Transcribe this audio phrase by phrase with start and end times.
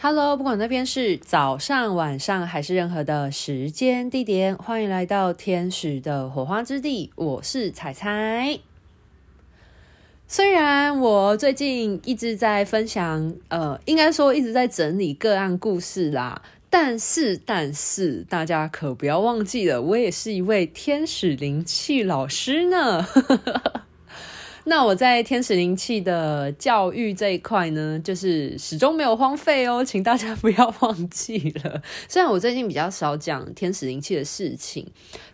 [0.00, 7.10] Hello，不管那边是早上、晚上还是任何的时间地点，欢迎来到天使的火花之地。
[7.16, 8.60] 我是彩彩。
[10.28, 23.04] 虽然我最近一直在分享，呃，应该说一直在整理个案故事啦，但是，但是大家可不要忘记了，我也是一位天使灵气老师呢。
[24.68, 31.80] 那我在天使灵气的教育这一块呢，就是始终没有荒废哦，请大家不要忘记了。
[32.06, 34.86] 虽然我最近比较少讲天使灵气的事情，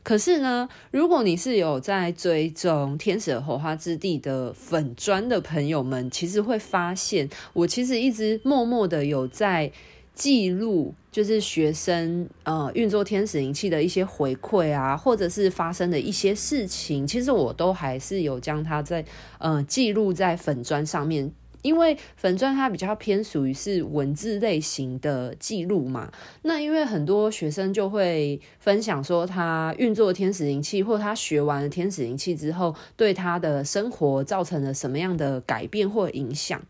[0.05, 9.73] 可是呢，如果你是有在追踪天使火花之地的粉专的朋友们，其实会发现，我其实一直默默的有在。
[10.15, 19.05] 记录就是学生呃运作天使灵气的一些回馈啊，或者是发生的一些事情，其实我都还是有将它在
[19.39, 21.33] 呃记录在粉砖上面，
[21.63, 26.13] 因为粉砖它比较偏属于是文字类型的记录嘛。
[26.43, 36.63] 那因为很多学生就会分享说他运作天使灵气，或他学完了天使灵气之后，对他的生活造成了什么样的改变或影响。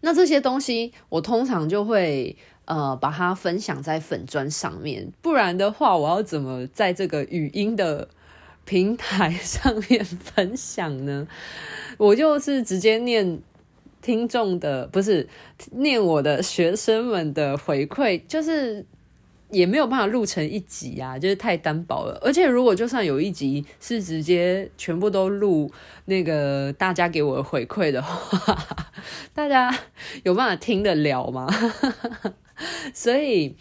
[0.00, 8.08] 那这些东西，我通常就会呃把它分享在粉砖上面，不然的话，我要怎么在这个语音的
[8.64, 11.26] 平台上面分享呢？
[11.98, 13.40] 我就是直接念
[14.02, 15.28] 听众的，不是
[15.72, 18.84] 念我的学生们的回馈，就是。
[19.48, 22.18] 也没有办法录成一集啊，就是太单薄了。
[22.20, 25.70] 而且如果就算有一集是直接全部都录
[26.06, 28.85] 那个大家给我的回馈的话，
[29.34, 29.76] 大家
[30.24, 31.46] 有办法听得了吗？
[32.94, 33.54] 所以，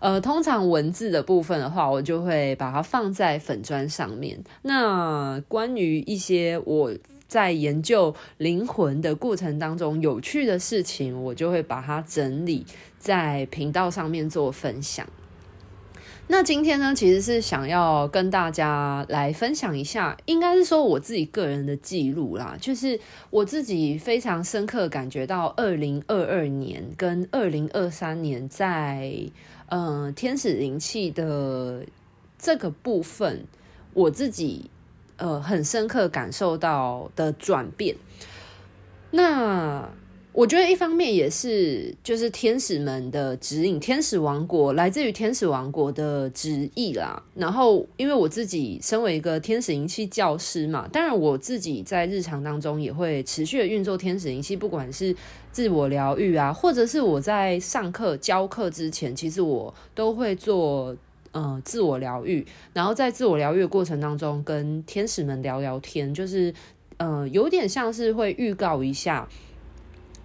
[0.00, 4.42] 呃，通常文字的部分的话，我就会把它放在粉砖上面。
[4.62, 6.92] 那关于一些我
[7.28, 12.66] 在研究灵魂的过程当中有趣的事情，我就会把它整理
[12.98, 15.06] 在频道上面做分享。
[16.32, 23.00] 那今天呢，其实是想要跟大家来分享一下，应该是说我自己个人的记录啦，就是
[23.30, 29.12] 我自己非常深刻感觉到，二零二二年跟二零二三年在
[29.70, 31.84] 呃天使灵气的
[32.38, 33.44] 这个部分，
[33.92, 34.70] 我自己
[35.16, 37.96] 呃很深刻感受到的转变。
[39.10, 39.90] 那
[40.32, 47.20] 我觉得一方面也是，就是天使们的指引，天使王国来自于天使王国的旨意啦。
[47.34, 55.14] 然后，因为我自己身为一个天使灵气教师嘛，当然我自己在日常当中也会持续的运作天使灵气，不管是
[55.50, 60.96] 自我疗愈啊，或者是我在上课教课之前，其实我都会做
[61.32, 62.46] 呃自我疗愈。
[62.72, 66.54] 然后在自我疗愈的过程当中，跟天使们聊聊天，就是
[66.98, 69.28] 呃有点像是会预告一下。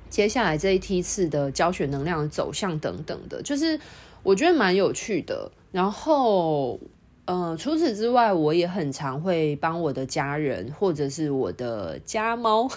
[0.10, 3.80] 接下来这一梯次的教学能量走向等等的，就是
[4.24, 5.52] 我觉得蛮有趣的。
[5.72, 6.80] 然后，
[7.25, 12.69] 呃，除此之外，我也很常会帮我的家人或者是我的家猫，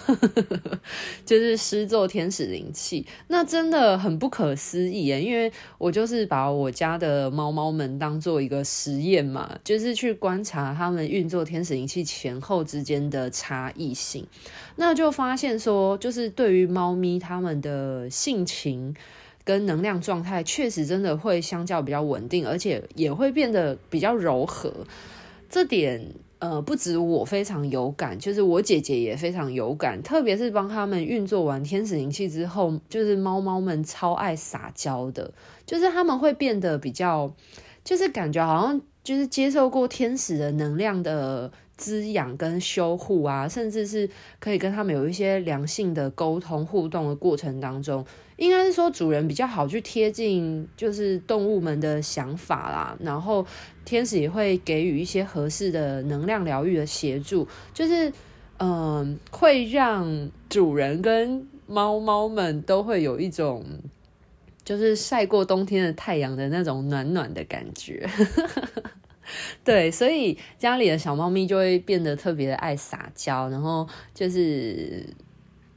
[1.23, 3.05] 就是施作天使灵气。
[3.27, 14.25] 那真的很不可思议耶，因为我就是把我家的猫猫们当做一个实验嘛，就是去观察它们运作天使灵气前后之间的差异性。
[14.77, 18.95] 那就发现说，就是对于猫咪，它们的性情
[19.43, 24.71] 跟能量状态，确实真的会相较比较稳定，而且也会变得比较柔和。
[25.49, 30.01] 这点呃，不止我非常有感，就是我姐姐也非常有感。
[30.03, 35.33] 特别是帮他们运作完天使灵气之后，就是猫猫们超爱撒娇的，
[35.65, 37.33] 就是他们会变得比较，
[37.83, 41.51] 就是感觉好像就是接受过天使的能量的。
[41.79, 44.07] 滋养跟修护啊，甚至是
[44.37, 52.97] 可以跟他们有一些良性的沟通互动的过程当中，应该是说主人比较好去贴近，就是动物们的想法啦。
[52.99, 53.45] 然后
[53.85, 58.11] 天使也会给予一些合适的能量疗愈的协助，就是
[58.57, 63.63] 嗯、会让主人跟猫猫们都会有一种，
[64.65, 68.05] 就是晒过冬天的太阳的那种暖暖的感觉。
[69.63, 75.05] 对，所以家里的小猫咪就会变得特别的爱撒娇，然后就是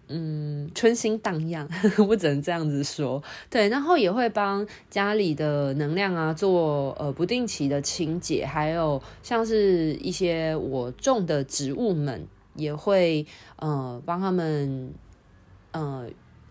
[0.08, 1.66] 嗯，春心荡漾，
[2.06, 3.22] 我只能这样子说。
[3.48, 13.26] 对，然后也会帮家里的能量啊做呃不定期的清洁，还有像是一些我种的植物们也会
[13.56, 14.92] 呃帮他们
[15.70, 16.06] 呃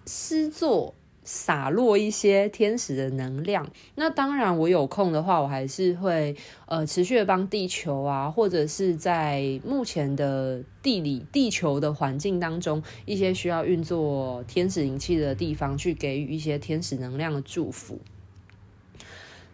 [0.07, 0.95] 施作。
[1.33, 3.65] 洒落一些天使的能量。
[3.95, 6.35] 那当然，我有空的话，我还是会
[6.65, 17.97] 呃持续的帮地球啊，或者是在目前的地理地球的环境当中，一些需要运作天使灵气的地方，去给予一些天使能量的祝福。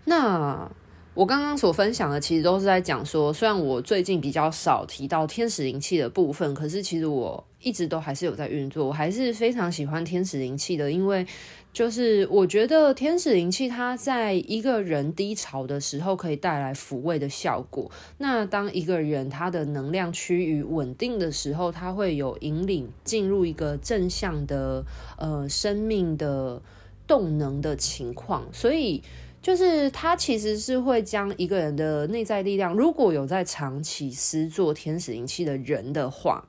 [0.06, 0.72] 那。
[1.14, 11.26] 我刚刚所分享的，其实都是在讲说，虽然我最近比较少提到天使灵气的部分，可是其实我一直都还是有在运作，我还是非常喜欢天使灵气的，因为
[11.78, 17.92] 就是我觉得天使灵气它在一个人低潮的时候可以带来抚慰的效果。
[18.18, 24.84] 那当一个人他的能量趋于稳定的时候，他会有引领进入一个正向的
[25.20, 26.60] 呃生命的
[27.06, 29.04] 动能的情况，所以。
[29.40, 36.44] 就是他其实是会将一个人的内在力量，如果有在长期施作天使灵气的人的话，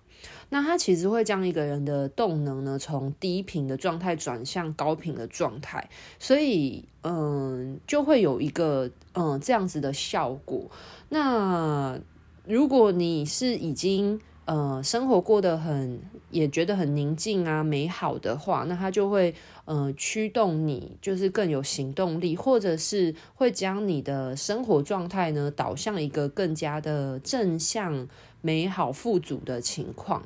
[0.50, 10.70] 那他其实会将一个人的动能呢，从低频的状态转向高频的状态，所以嗯，就会有一个嗯这样子的效果。
[11.08, 11.98] 那
[12.44, 16.00] 如果你是已经呃生活过得很
[16.30, 19.34] 也觉得很宁静啊美好的话，那他就会。
[19.68, 28.08] 呃，驱动你就是更有行动力，或者是会将你的生活状态呢导向一个更加的正向、
[28.40, 30.22] 美好、富足的情况。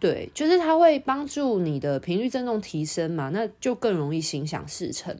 [0.00, 5.16] 对，就是它会帮助你的频率振动提升嘛，那就更容易心想事成。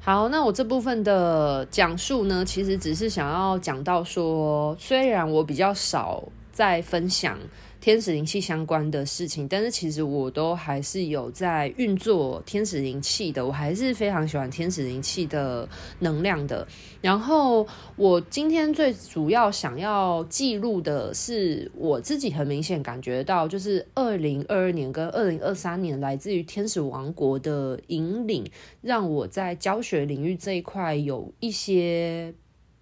[0.00, 7.38] 好，那我这部分的讲述呢，其实只是想要讲到说，虽然我比较少在分享。
[7.80, 15.68] 天使灵气相关的事情，但是其实我都还是有在运作天使灵气的，我还是非常喜欢天使灵气的
[16.00, 16.66] 能量的。
[17.00, 28.44] 然后我今天最主要想要记录的是，我自己很明显感觉到，就是二零二二年跟二零二三年来自于天使王国的引领，
[28.80, 32.34] 让我在教学领域这一块有一些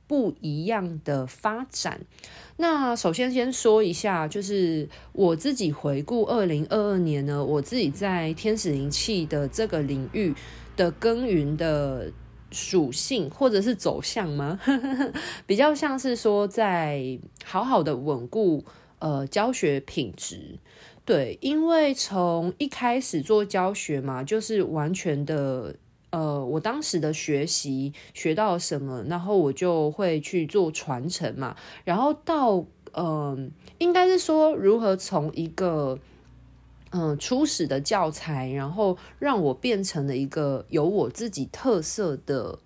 [0.07, 2.01] 不一样的发展。
[2.57, 10.35] 那首先先说一下，就是我自己回顾二零二二年呢，我自己在天使灵气的这个领域
[10.77, 12.13] 的耕耘的
[12.51, 14.61] 属性或者是走向吗？
[15.47, 18.65] 比较像是说在好好的稳固
[18.99, 20.59] 呃教学品质，
[21.05, 25.75] 对，因为从一开始做教学嘛，就是完全的。
[26.15, 31.57] 呃，我当时的学习学到什么，然后我就会去做传承嘛。
[31.85, 32.59] 然后到
[32.93, 35.99] 嗯、呃，应该是说如何从一个
[36.91, 42.61] 嗯、初始的教材，然后让我变成了一个有我自己特色的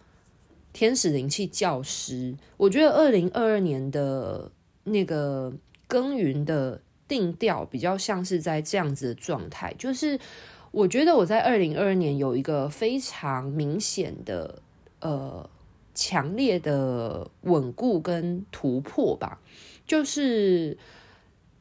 [0.75, 2.37] 天使灵气教师。
[2.59, 4.53] 我觉得二零二二年的
[4.85, 5.51] 那个
[5.87, 10.21] 耕耘的定调比较像是在这样子的状态，就是。
[10.71, 14.61] 我觉得我在二零二二年有一个非常明显的、
[15.01, 15.49] 呃，
[15.95, 19.41] 强烈的稳固跟突破吧，
[19.87, 20.77] 就是，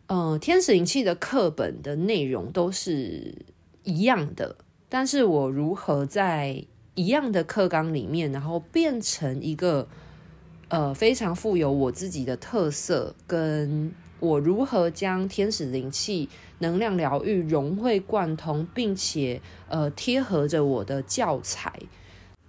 [0.07, 3.33] 呃，天使灵气的课本的内容都是
[3.83, 4.57] 一样的，
[4.89, 6.65] 但是我如何在
[6.95, 9.87] 一样的课纲里面，然后变成一个，
[10.67, 13.91] 呃，非常富有我自己的特色跟。
[14.19, 16.27] 我如何将天使灵气
[16.59, 21.71] 能量疗愈融会贯通，并且呃贴合着我的教材，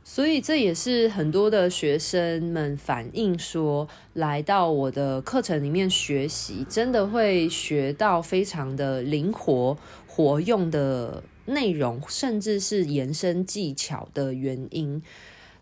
[0.03, 9.77] 所以这也是很多的学生们反映说，来到我的课程里面学习，真的会学到非常的灵活
[10.07, 15.03] 活用的内容，甚至是延伸技巧的原因。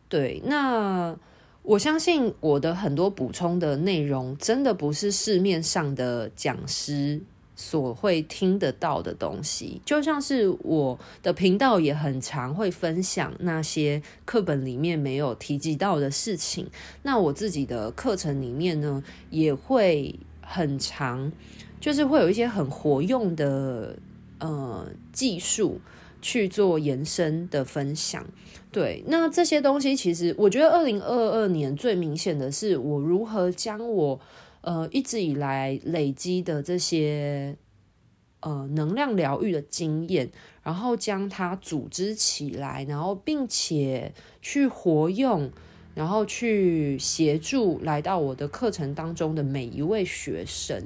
[0.09, 1.17] 对，那。
[1.67, 7.21] 我相信我的很多补充的内容，真的不是市面上的讲师
[7.57, 9.83] 所会听得到的东西。
[9.85, 16.71] 就像是我的频道也很常会分享那些课本里面没有提及到的事情。
[17.03, 21.33] 那我自己的课程里面呢，也会很常，
[21.81, 23.99] 就是会有一些很活用的
[24.39, 25.81] 呃技术。
[26.23, 28.27] 去做延伸的分享，
[28.77, 34.21] 对，那这些东西其实我觉得二零二二年最明显的是我如何将我
[34.61, 37.57] 呃一直以来累积的这些
[38.41, 40.31] 呃能量疗愈的经验，
[40.63, 45.51] 然后将它组织起来，然后并且去活用，
[45.95, 50.83] 然后去协助来到我的课程当中的每一位学生。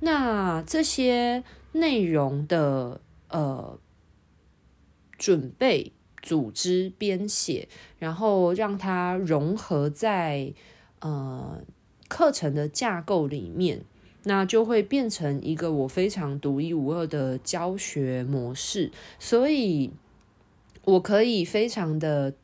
[0.00, 3.78] 那这些内容的呃。
[5.18, 5.90] 准备、
[6.28, 7.66] 组织、编写，
[7.98, 10.52] 然后让它融合在
[10.98, 11.62] 呃
[12.06, 13.80] 课程的架构里面，
[14.24, 18.92] 那就会变成一个我非常独一无二的教学模式。
[19.18, 19.90] 所以，
[20.84, 22.34] 我可以非常的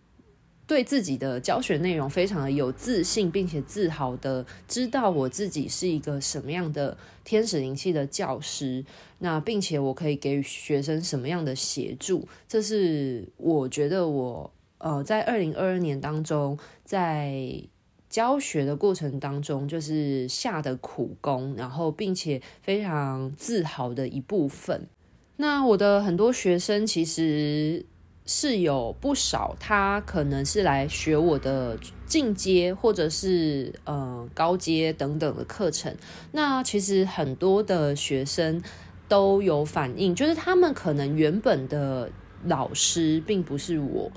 [0.67, 8.85] 对自己的教学内容非常的有自信，并且自豪的知道我自己是一个什么样的天使灵气的教师。
[9.19, 17.63] 那并且我可以给予学生什么样的协助，这是我觉得我呃在二零二二年当中在
[18.09, 24.89] 教学的过程当中就是下的苦功，然后并且非常自豪的一部分。
[25.37, 27.85] 那我的很多学生其实。
[28.27, 35.95] 是有不少，他可能是来学我的进阶或者是呃高阶等等的课程。
[36.33, 38.63] 那其实很多的学生
[39.09, 42.11] 都有反映，就是他们可能原本的
[42.45, 44.11] 老师并不是我。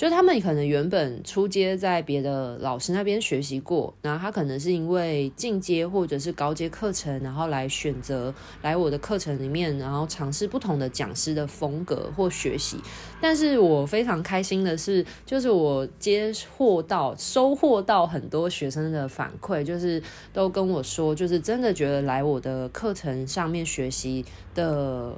[0.00, 12.78] 就他们可能原本初阶在别的老师那边学习过，然后他可能是因为进阶或者是高阶课程，然后来选择来我的课程里面，然后尝试不同的讲师的风格或学习。
[13.20, 20.02] 但是我非常开心的是，就是我接获到、收获到很多学生的反馈，就是
[20.32, 25.14] 都跟我说，就是真的觉得来我的课程上面学习的。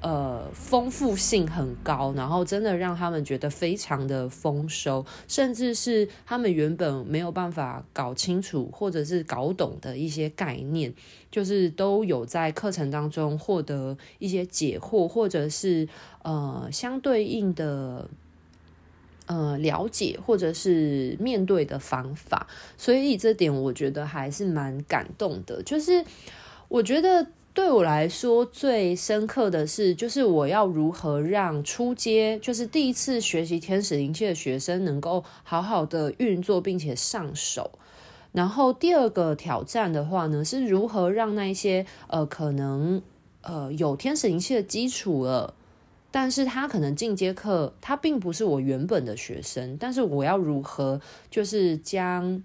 [0.00, 10.94] 呃，丰富性很高，然后真的让他们觉得非常的丰收，甚至是他们原本没有办法搞清楚或者是搞懂的一些概念，
[11.32, 15.88] 就是都有在课程当中获得一些解惑，或者是
[16.22, 18.08] 呃相对应的
[19.26, 22.46] 呃了解，或者是面对的方法。
[22.76, 26.04] 所以这点我觉得还是蛮感动的，就是
[26.68, 27.26] 我觉得。
[27.58, 37.72] 对我来说最深刻的是，就是我要如何让初阶，就是第一次学习天使灵气的学生能够好好的运作并且上手。
[38.30, 43.02] 然后第二个挑战的话呢，是如何让那些呃可能
[43.42, 45.52] 呃有天使灵气的基础了，
[46.12, 52.40] 但是他可能进阶课他并不是我原本的学生，但是我要如何就是将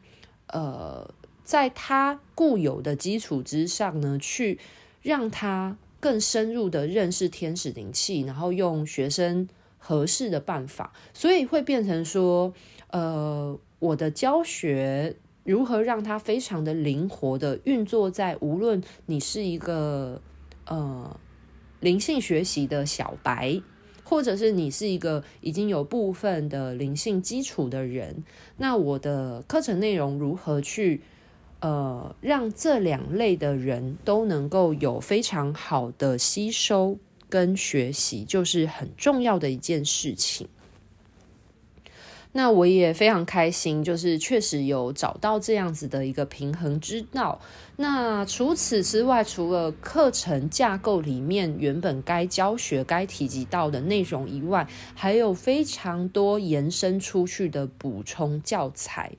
[0.48, 1.08] 呃
[1.44, 4.58] 在他固有的基础之上呢去。
[5.04, 12.54] 让他更深入的认识天使灵气，然后用学生合适的办法，所以会变成说，
[12.90, 20.22] 呃，我的教学如何让他非常的灵活的运作在无论你是一个
[20.66, 21.20] 呃
[21.82, 23.62] 灵性学习的小白，
[24.06, 28.24] 或者是你是一个已经有部分的灵性基础的人，
[28.58, 31.02] 那我的课程内容如何去？
[31.64, 36.98] 呃，让这两类的人都能够有非常好的吸收
[37.30, 40.50] 跟学习，就是很重要的一件事情。
[42.34, 47.40] 那我也非常开心，就是确实有找到这样子的一个平衡之道。
[47.78, 59.14] 那除此之外，除了课程架构里面原本该教学、该提及到的内容以外，还有非常多延伸出去的补充教材。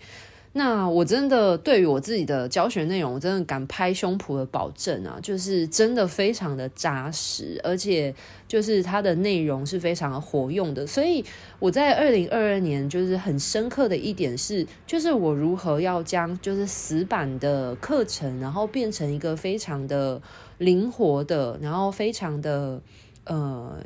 [0.57, 8.15] 那我真的对于我自己的教学内容，我真的敢拍胸脯的保证啊，就是真的非常的扎实，而且
[8.47, 10.87] 就是它的内容是非常活用的。
[10.87, 11.25] 所以
[11.59, 20.23] 我在二零二二年就是很深刻的一点是，就是我如何要将就是死板的课程，然后变成一个非常的
[20.59, 22.81] 灵活的，然后非常的
[23.25, 23.83] 呃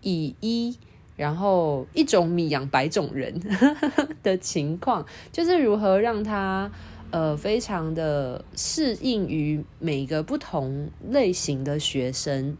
[0.00, 0.78] 以一。
[1.16, 3.40] 然后一种米养百种人
[4.22, 6.70] 的情况，就是如何让他
[7.10, 12.56] 呃非常的适应于每个不同类型的学生。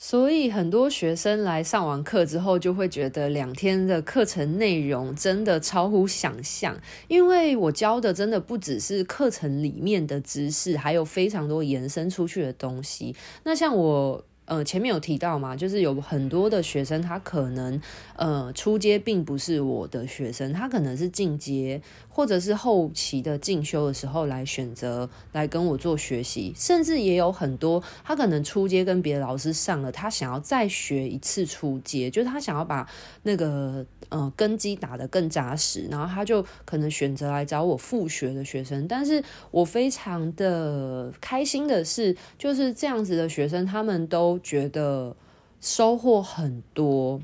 [0.00, 13.16] 所以很多学生来上完课之后，就会觉得两天的课程内容真的超乎想象，因为我教的真的不只是课程里面的知识，还有非常多延伸出去的东西。
[13.42, 14.24] 那像我。
[14.48, 17.78] 呃，前面有提到嘛，就是有很多的学生，他可能
[18.16, 32.88] 呃初阶并不是我的学生，他可能是进阶或者是后期的进修的时候来选择来跟我做学习，甚至也有很多他可能初阶跟别的老师上了，他想要再学一次初阶，就是他想要把
[33.24, 38.88] 那个呃根基打得更扎实，然后他就可能选择来找我复学的学生。
[38.88, 44.37] 但是我非常的开心的是，就是这样子的学生，他们都。
[44.38, 45.16] 觉得
[45.60, 47.20] 收获很多，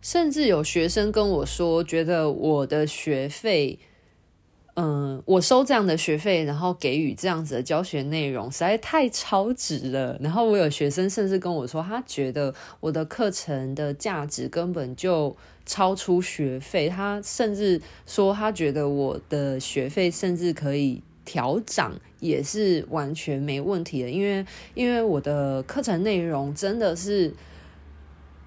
[0.00, 3.78] 甚至有学生跟我说，觉得我的学费，
[4.74, 10.18] 嗯，我收这样的学费，然后给予这样子的教学内容，实在太超值了。
[10.20, 16.88] 然后我有学生甚至跟我说，他觉得我的课程的价值根本就超出学费。
[16.88, 21.02] 他甚至说，他觉得我的学费甚至可以。
[21.32, 27.32] 调涨也是完全没问题的，因为因为我的课程内容真的是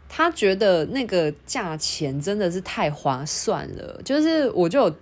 [0.07, 3.99] 他觉得那个价钱真的是太划算了。
[4.05, 4.95] 就是我就有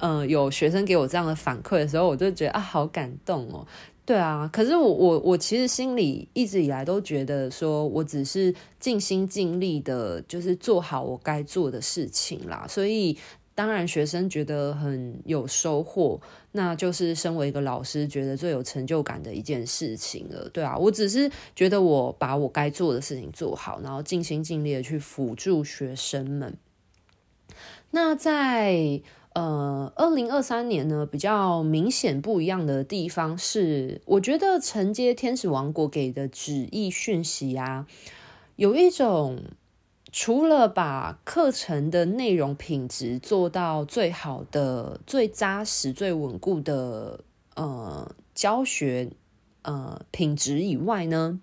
[0.00, 3.66] 嗯、有学生给我这样的反馈的时候，我就觉得啊好感动哦。
[4.04, 13.16] 对啊，可是我我我其实心里一直以来都觉得说我只是尽心尽力的，就是做好我该做的事情啦，所以。
[13.60, 16.18] 当然，学生觉得很有收获，
[16.50, 20.48] 那就是身为一个老师觉得最有成就感的一件事情了。
[20.48, 26.56] 对啊，我只是觉得我把我该做的事情做好，然后尽心尽力的去辅助学生们。
[27.90, 29.02] 那在
[29.34, 37.86] 呃二零二三年呢，比较明显不一样的地方是，我觉得承接天使王国给的旨意讯息啊，
[38.56, 39.38] 有一种。
[40.12, 47.22] 除了把课程的内容品质做到最好的、最扎实、最稳固的
[47.54, 49.10] 呃教学
[49.62, 51.40] 呃品质以外呢，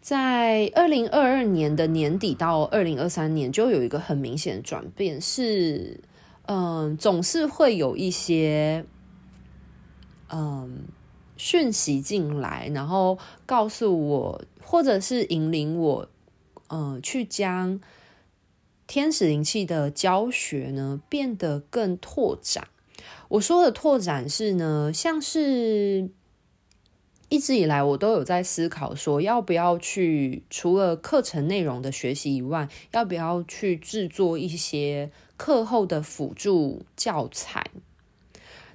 [0.00, 6.00] 在二零二二年的年底到二零二三年，就有一个很明显的转变，是
[6.46, 8.84] 嗯、总是会有一些
[10.28, 10.84] 嗯、
[11.36, 16.08] 讯息进来，然后告诉我，或者是引领我。
[16.72, 17.78] 呃，去将
[18.86, 22.68] 天使灵气的教学呢变得更拓展。
[23.28, 26.08] 我说的拓展是呢，像是
[27.28, 37.70] 一直以来我都有在思考说，要不要去除了课程内容的学习以外，要不要去制作一些课后的辅助教材？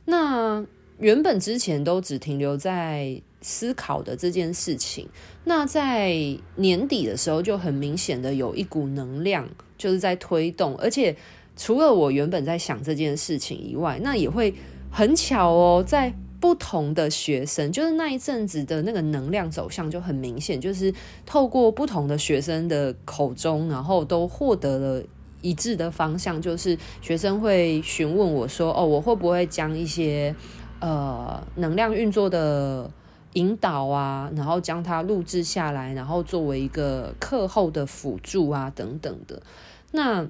[0.06, 0.64] 那
[1.00, 3.24] 原本之前都只停留在。
[3.42, 5.08] 思考的这件事情，
[5.44, 6.16] 那在
[6.56, 10.76] 年底的时候就很明显的有一股能量，就是在推动。
[10.78, 11.16] 而且
[11.56, 14.54] 除了我原本在想这件事情以外，那也会
[14.92, 20.94] 很巧哦，在不同的学生，就是那一阵子的那个能量走向就很明显，就是
[21.26, 25.04] 透过不同的学生的口中，然后都获得了
[25.42, 30.36] 一致的方向，就是学生会询问我说：“哦，我会不会将一些
[30.80, 32.90] 呃能量运作的。”
[33.38, 39.44] 引导啊，然后将它录制下来，然后作为一个课后的辅助啊，等等的。
[39.92, 40.28] 那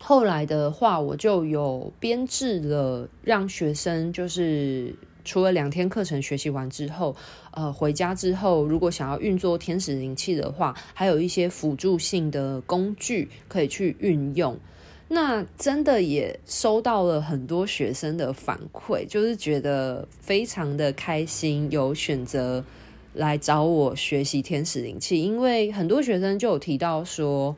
[0.00, 7.16] 后来的话，我就有编制了，让学生就是除了两天课程学习完之后，
[7.50, 14.56] 呃，回家之后，如果想要运作天使灵气的话，还有一些辅助性的工具可以去运用。
[15.08, 22.64] 那真的也收到了很多学生的反馈，就是觉得非常的开心，有选择
[23.12, 25.22] 来找我学习天使灵气。
[25.22, 27.54] 因为很多学生就有提到说，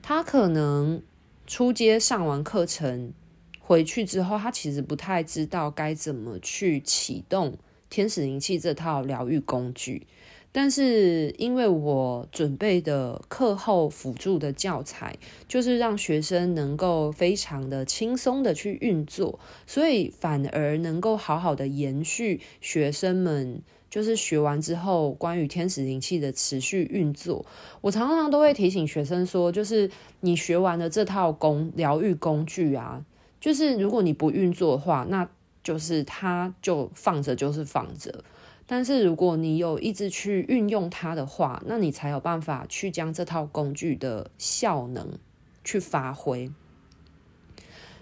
[0.00, 1.02] 他可能
[1.46, 3.12] 初阶上完课程
[3.58, 7.58] 回去之后，他其实不太知道该怎么去启动
[7.90, 10.06] 天使灵气这套疗愈工具。
[10.56, 15.16] 但是因为我准备的课后辅助的教材，
[15.48, 27.44] 就是让学生能够非常的轻松的去运作，所以反而能够好好的延续学生们就是学完之后关于天使灵气的持续运作。
[27.80, 29.90] 我常常都会提醒学生说，就是
[30.20, 33.04] 你学完了这套工疗愈工具啊，
[33.40, 35.28] 就是如果你不运作的话，那
[35.64, 38.22] 就是它就放着就是放着。
[38.66, 45.18] 但是如果你有一直去运用它的话，那你才有办法去将这套工具的效能
[45.62, 46.50] 去发挥。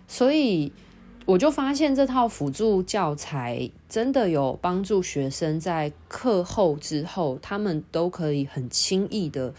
[0.06, 0.72] 所以
[1.26, 9.52] 我就发现这套辅助教材真的有帮助学生在课后之后，他们都可以很轻易的，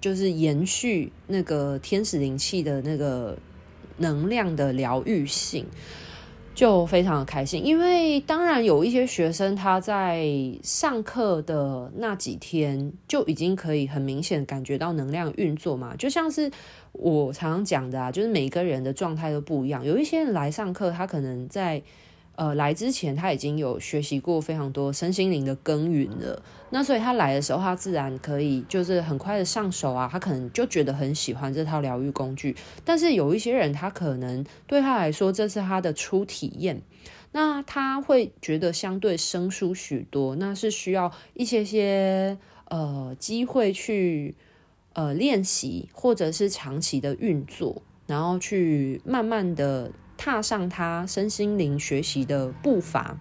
[0.00, 3.36] 就是延续那个天使灵气的那个
[3.96, 5.66] 能量的疗愈性。
[6.54, 10.26] 就非常的开心，因为当然有一些学生他在
[10.62, 16.50] 上课的那几天就已经可以很明显感觉到能量运作嘛，就像是
[16.92, 21.82] 我常常讲的啊，就是每个人的状态都不一样，有一些人来上课，他可能在。
[22.36, 32.56] 呃，来之前他已经有学习过非常多身心灵的耕耘了，那所以他来的时候，他自然可以就是很快的上手啊，他可能就觉得很喜欢这套疗愈工具。
[32.84, 36.82] 但是有一些人，他可能对他来说，这是他的初体验，
[37.30, 42.36] 那他会觉得相对生疏许多，那是需要一些些
[42.68, 44.34] 呃机会去
[44.94, 49.92] 呃练习，或者是长期的运作，然后去慢慢的。
[50.16, 53.18] 踏上他身心灵学习的步伐。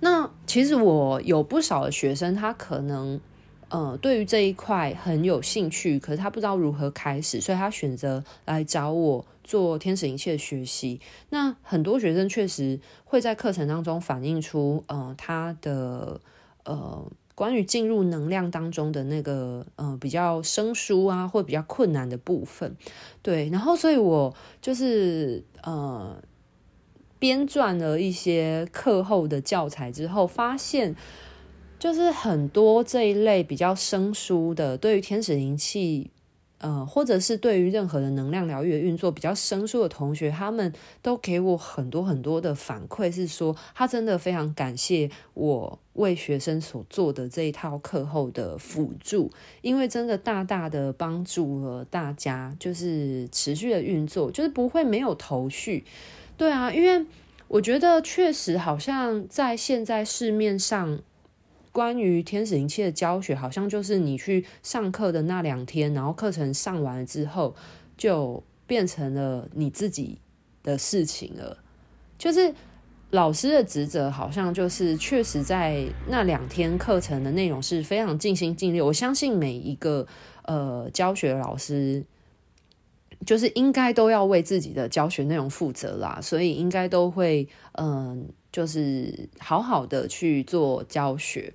[0.00, 3.20] 那其实我有不少的学生，他可能
[3.68, 11.00] 呃对于这一块很有兴趣，可是他不知道如何开始，所以他选择来找我做天使灵气的学习。
[11.28, 16.20] 那很多学生确实会在课程当中反映出呃他的
[16.64, 17.10] 呃。
[17.40, 22.76] 关于进入能量当中的那个呃比较生疏啊，或比较困难的部分。
[23.22, 26.22] 对，然后所以我就是呃
[27.18, 30.94] 编撰了一些课后的教材之后，发现
[31.78, 36.10] 就是很多这一类比较生疏的，对于天使灵气。
[36.60, 40.70] 呃，或者是对于任何的能量疗愈的运作比较生疏的同学，他们
[41.00, 49.30] 都给我很多很多的反馈，是说他真的非常感谢我为学生所做的这一套课后的辅助，
[49.62, 55.84] 因为真的大大的帮助了大家，就是持续的运作，就是不会没有头绪。
[56.36, 57.06] 对啊，因为
[57.48, 61.00] 我觉得确实好像在现在市面上。
[61.72, 67.54] 关于天使灵气的教学，好像就是你去上课的那两天，然后课程上完了之后，
[67.96, 70.18] 就变成了你自己
[70.62, 71.56] 的事情了。
[72.18, 72.52] 就是
[73.10, 78.80] 老师的职责，好像就是确实在那两天课程的内容是非常尽心尽力。
[78.80, 80.06] 我相信每一个
[80.46, 82.04] 呃教学老师，
[83.24, 88.28] 就是应该都要为自己的教学内容负责啦，所以应该都会嗯。
[88.52, 91.52] 就是好好的去做教学，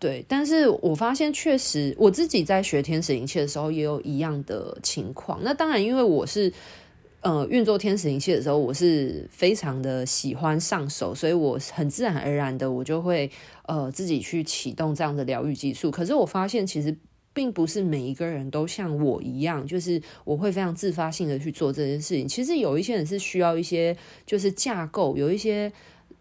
[0.00, 0.24] 对。
[0.26, 5.38] 但是我发现，确实我自己在学天使灵气的时候，也有一样的情况。
[5.42, 6.52] 那当然，因为我是
[7.20, 13.30] 呃运作天使灵气的时候，我是非常的喜欢上手，所以我很自然而然的，我就会
[13.66, 15.90] 呃自己去启动这样的疗愈技术。
[15.90, 16.96] 可是我发现，其实
[17.32, 22.26] 并不是每一个人都像我一样，就是我会非常自发性的去做这件事情。
[22.26, 25.70] 其实有一些人是需要一些就是架构，有一些。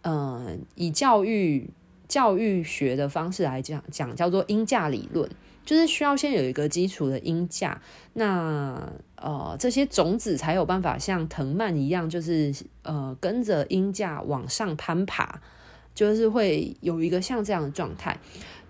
[0.03, 1.69] 嗯，以教育
[2.09, 5.29] 教育学的方式来讲，讲叫做鹰架理论，
[5.63, 7.79] 就是需要先有一个基础的鹰架，
[8.13, 15.39] 那呃这些种子才有办法像藤蔓一样，就是呃跟着鹰架往上攀爬，
[15.93, 18.19] 就是会有一个像这样的状态。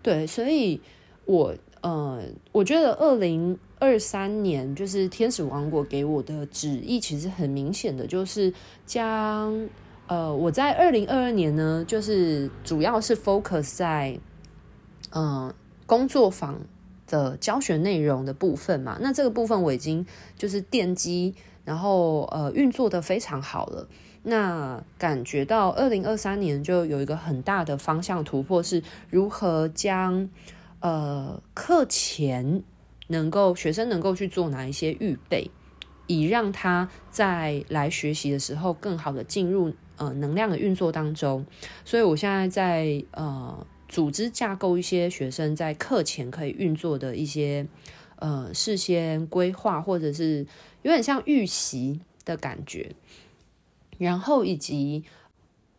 [0.03, 0.81] 对，所以
[1.23, 2.21] 我呃
[2.51, 8.53] 我觉得二零二三年就是天使王国给我的旨意，其实很明显的就是
[8.85, 9.69] 将。
[10.09, 14.19] 呃，我在二零二二年呢，就是主要是 focus 在
[15.11, 16.59] 嗯、呃、工作坊
[17.05, 18.97] 的教学内容的部分嘛。
[18.99, 20.03] 那这个部分我已经
[20.35, 23.87] 就是奠基，然后呃运作的非常好了。
[24.23, 30.27] 那感觉到二零二三年就有一个很大的方向突破，是如何将
[30.79, 32.63] 呃课前
[33.09, 35.51] 能够学生能够去做哪一些预备，
[36.07, 39.71] 以让他在来学习的时候更好的进入。
[39.99, 41.45] 呃，能量的运作当中，
[41.83, 47.67] 所以我现在在呃组织架构一些学生在课前可以运作的一些
[48.15, 50.47] 呃事先规划，或者是
[50.83, 52.95] 有点像预习的感觉，
[53.97, 55.03] 然后以及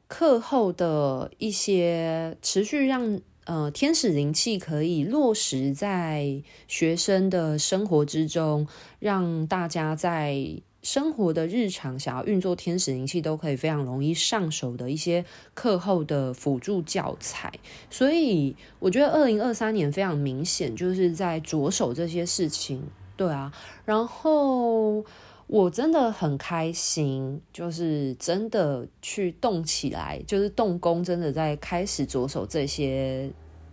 [0.07, 10.61] 课后的一些持续让呃天使灵气可以落实在学生的生活之中，让大家在。
[10.83, 17.53] 生活的日常想要运作天使灵气都可以非常容易上手的一些课后的辅助教材，
[17.91, 22.83] 所以我觉得二零二三年非常明显就是在着手这些事情，
[23.15, 23.53] 对啊，
[23.85, 25.05] 然后
[25.47, 33.31] 我真的很开心，就是真的去动起来，就是动工，真的在开始着手这些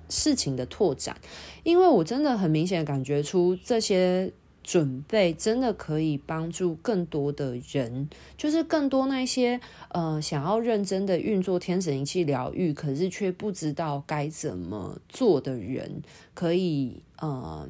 [0.10, 1.16] 事情的拓展，
[1.64, 4.30] 因为我真的很明显感觉出这些。
[4.68, 16.02] 准备真的可以帮助更多的人，就是更多那些呃想要认真的运作天使灵气疗愈，可是却不知道该怎么做的人，
[16.34, 17.66] 可以呃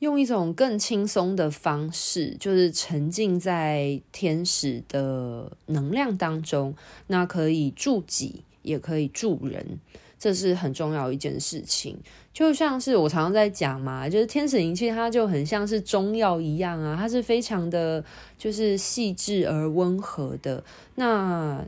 [0.00, 9.78] 用一种更轻松的方式，就是沉浸在天使的能量当中，那可以助己，也可以助人。
[10.22, 11.98] 这是很重要一件事情，
[12.32, 18.04] 就像是我常常在讲嘛，就是天使灵气，它就很像是中药一样啊，它是非常的，
[18.38, 20.62] 就是细致而温和的。
[20.94, 21.60] 那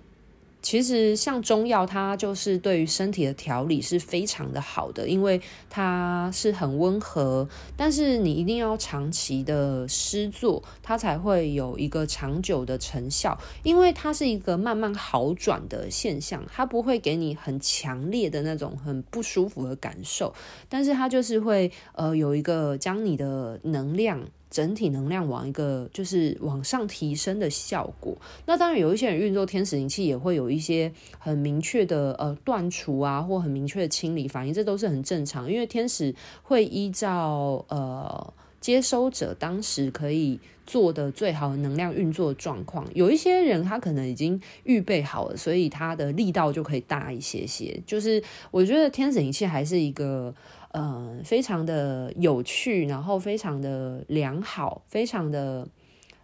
[0.64, 7.46] 其实像中药，它就是对于身体的调理是非常的好的，因为它是很温和。
[7.76, 13.38] 但是你一定要长期的施作，它才会有一个长久的成效。
[13.62, 20.32] 因为它是一个慢慢好转的现象，它不会给你很强烈的那种很不舒服的感受，
[20.70, 24.26] 但是它就是会呃有一个将你的能量。
[24.54, 28.16] 整体能量往一个就是往上提升的效果。
[28.46, 35.50] 那当然，有一些人运作天使灵气也会有一些很明确的呃断除啊，或很明确的清理反应，这都是很正常。
[35.50, 36.14] 因为天使
[36.44, 42.86] 会依照呃接收者当时可以做的最好的能量运作状况。
[42.94, 47.82] 有一些人他可能已经预备好了，所以他的力道就可以大一些些。
[47.84, 50.32] 就是我觉得天使灵气还是一个
[50.74, 55.68] 呃非常的有趣，然后非常的良好，非常的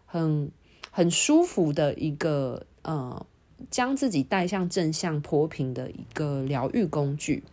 [0.05, 0.51] 很
[0.91, 3.25] 很舒服的一个呃
[3.71, 7.45] 将自己带向正向波平的一个疗愈工具。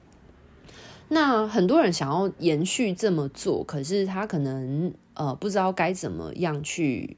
[1.10, 7.15] 那很多人想要延续这么做，可是他可能呃不知道该怎么样去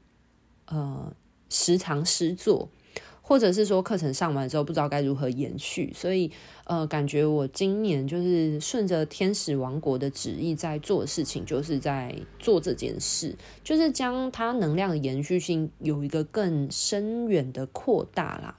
[0.66, 1.10] 呃
[1.48, 2.68] 时常施做，
[3.30, 6.28] 或者是说课程上完之后不知道该如何延续，所以
[6.64, 18.56] 呃感觉我今年就是顺着天使王国的旨意在做的事情，就是在做这件事，就是将它能量的延续性有一个更深远的扩大啦。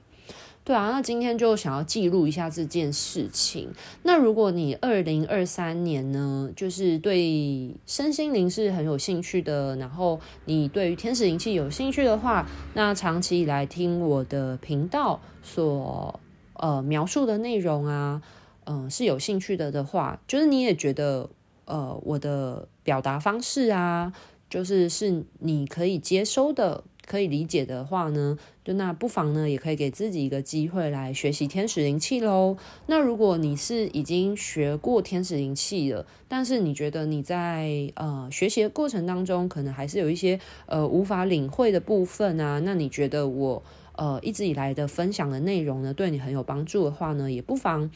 [0.64, 3.68] 对啊，那今天就想要记录一下这件事情。
[4.04, 16.20] 那如果你二零二三年呢，就是对身心灵是很有兴趣的，然后你对于天使灵气有兴趣的话，那长期以来听我的频道所
[16.54, 18.22] 呃描述的内容啊，
[18.62, 21.28] 嗯、呃，是有兴趣的的话，就是你也觉得
[21.64, 24.12] 呃我的表达方式啊，
[24.48, 26.84] 就是是你可以接收的。
[27.06, 32.56] 可以理解的话呢，就那不妨呢，也可以给自己一个机会来学习天使灵气喽。
[32.86, 43.62] 那如果你是已经学过天使灵气了，但是你觉得你在呃学习的过程当中，可能还是有一些呃无法领会的部分啊，那你觉得我
[43.96, 47.90] 呃一直以来的分享的内容呢，对你很有帮助的话呢，也不妨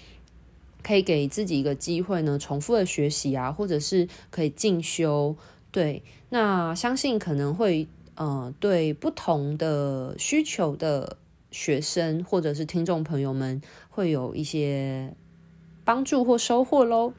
[0.82, 5.36] 可以给自己一个机会呢，重复的学习啊，或者是可以进修。
[5.70, 7.86] 对，那相信可能会。
[8.16, 11.18] 呃，对不同的需求的
[11.50, 15.14] 学生或者是听众朋友们，会有一些
[15.84, 17.12] 帮助或收获喽。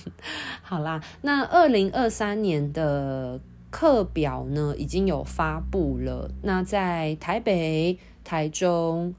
[0.62, 3.38] 好啦，那二零二三年的
[3.70, 6.30] 课表呢，已经有发布了。
[6.42, 9.14] 那在台北、台中、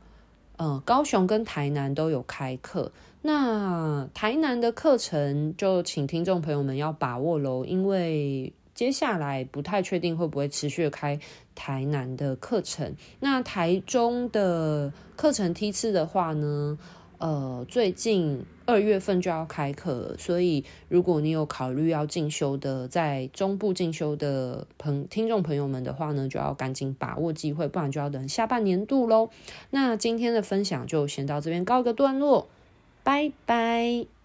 [0.58, 2.92] 呃、高雄跟台南都有开课。
[3.22, 8.52] 那台南的课程就请听众朋友们要把握喽，因为。
[8.74, 11.20] 接下来不太确定会不会持续开
[11.56, 12.96] 台南的课程。
[13.20, 16.78] 那台中的课程梯次的话呢，
[17.18, 29.30] 呃，最近二月份就要开课，所以如果你有考虑要进修的，在中部进修的朋听众朋友们的话呢，就要赶紧把握机会，不然就要等下半年度喽。
[29.70, 32.48] 那今天的分享就先到这边告一个段落，
[33.04, 34.21] 拜拜。